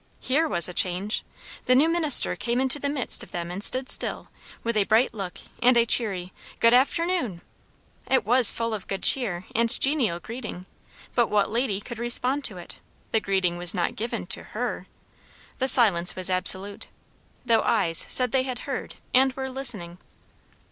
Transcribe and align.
Here 0.19 0.47
was 0.47 0.67
a 0.67 0.73
change! 0.73 1.23
The 1.65 1.75
new 1.75 1.87
minister 1.87 2.35
came 2.35 2.59
into 2.59 2.79
the 2.79 2.89
midst 2.89 3.21
of 3.21 3.29
them 3.31 3.51
and 3.51 3.63
stood 3.63 3.87
still, 3.87 4.29
with 4.63 4.75
a 4.75 4.85
bright 4.85 5.13
look 5.13 5.37
and 5.61 5.77
a 5.77 5.85
cheery 5.85 6.33
"Good 6.59 6.73
afternoon!" 6.73 7.41
It 8.09 8.25
was 8.25 8.51
full 8.51 8.73
of 8.73 8.87
good 8.87 9.03
cheer 9.03 9.45
and 9.53 9.79
genial 9.79 10.19
greeting; 10.19 10.65
but 11.13 11.27
what 11.27 11.51
lady 11.51 11.79
could 11.79 11.99
respond 11.99 12.43
to 12.45 12.57
it? 12.57 12.79
The 13.11 13.19
greeting 13.21 13.57
was 13.57 13.75
not 13.75 13.95
given 13.95 14.25
to 14.25 14.41
her. 14.57 14.87
The 15.59 15.67
silence 15.67 16.15
was 16.15 16.31
absolute; 16.31 16.87
though 17.45 17.61
eyes 17.61 18.07
said 18.09 18.31
they 18.31 18.41
had 18.41 18.61
heard, 18.67 18.95
and 19.13 19.31
were 19.33 19.49
listening. 19.49 19.99